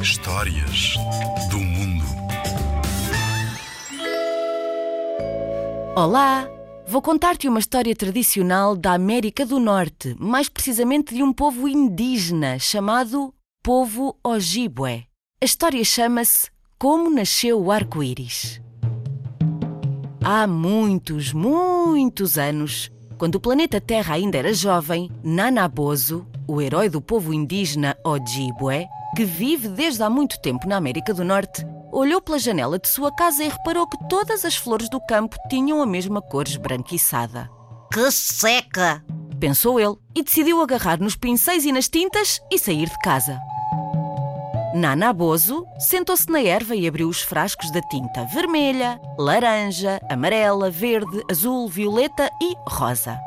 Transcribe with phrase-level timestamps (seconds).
[0.00, 0.94] Histórias
[1.50, 2.04] do mundo.
[5.94, 6.48] Olá!
[6.86, 12.58] Vou contar-te uma história tradicional da América do Norte, mais precisamente de um povo indígena
[12.58, 15.06] chamado Povo Ojibwe.
[15.42, 18.62] A história chama-se Como Nasceu o Arco-Íris.
[20.24, 27.00] Há muitos, muitos anos, quando o planeta Terra ainda era jovem, Nanabozo, o herói do
[27.00, 32.38] povo indígena Ojibwe, que vive desde há muito tempo na América do Norte, olhou pela
[32.38, 36.22] janela de sua casa e reparou que todas as flores do campo tinham a mesma
[36.22, 37.50] cor esbranquiçada.
[37.92, 39.04] Que seca!
[39.40, 43.40] Pensou ele e decidiu agarrar nos pincéis e nas tintas e sair de casa.
[44.74, 51.22] Nana Bozo sentou-se na erva e abriu os frascos da tinta vermelha, laranja, amarela, verde,
[51.30, 53.18] azul, violeta e rosa.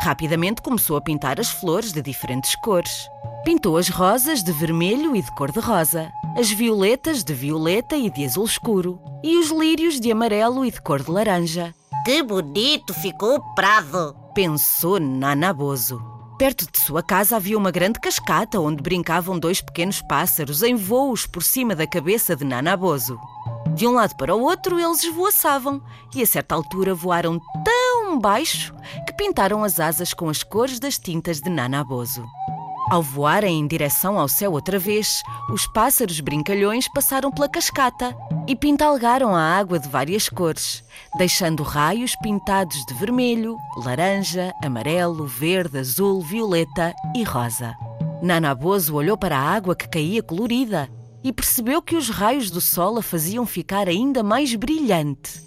[0.00, 3.08] Rapidamente começou a pintar as flores de diferentes cores.
[3.44, 8.46] Pintou as rosas de vermelho e de cor-de-rosa, as violetas de violeta e de azul
[8.46, 11.74] escuro, e os lírios de amarelo e de cor de laranja.
[12.06, 14.16] Que bonito ficou o prado!
[14.34, 16.15] Pensou Nana Bozo.
[16.38, 21.26] Perto de sua casa havia uma grande cascata onde brincavam dois pequenos pássaros em voos
[21.26, 23.18] por cima da cabeça de Nanabozo.
[23.74, 25.82] De um lado para o outro eles esvoaçavam
[26.14, 28.74] e a certa altura voaram tão baixo
[29.06, 32.26] que pintaram as asas com as cores das tintas de Nanabozo.
[32.88, 35.20] Ao voarem em direção ao céu outra vez,
[35.50, 40.84] os pássaros brincalhões passaram pela cascata e pintalgaram a água de várias cores,
[41.18, 47.74] deixando raios pintados de vermelho, laranja, amarelo, verde, azul, violeta e rosa.
[48.22, 50.88] Nanabozo olhou para a água que caía colorida
[51.24, 55.42] e percebeu que os raios do sol a faziam ficar ainda mais brilhante.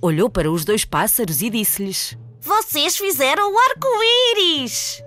[0.00, 5.02] Olhou para os dois pássaros e disse-lhes: Vocês fizeram o arco-íris!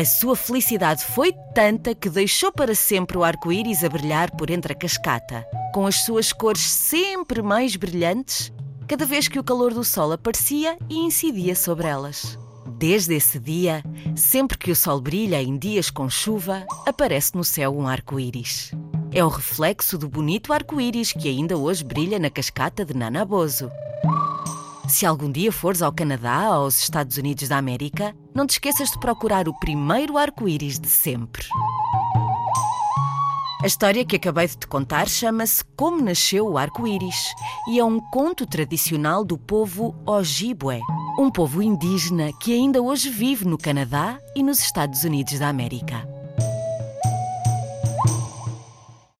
[0.00, 4.72] A sua felicidade foi tanta que deixou para sempre o arco-íris a brilhar por entre
[4.72, 8.50] a cascata, com as suas cores sempre mais brilhantes,
[8.88, 12.38] cada vez que o calor do sol aparecia e incidia sobre elas.
[12.78, 13.84] Desde esse dia,
[14.16, 18.72] sempre que o sol brilha em dias com chuva, aparece no céu um arco-íris.
[19.12, 23.70] É o reflexo do bonito arco-íris que ainda hoje brilha na cascata de Nanabozo.
[24.90, 28.90] Se algum dia fores ao Canadá ou aos Estados Unidos da América, não te esqueças
[28.90, 31.46] de procurar o primeiro arco-íris de sempre.
[33.62, 37.32] A história que acabei de te contar chama-se Como Nasceu o Arco-Íris
[37.68, 40.80] e é um conto tradicional do povo Ojibwe,
[41.16, 46.09] um povo indígena que ainda hoje vive no Canadá e nos Estados Unidos da América.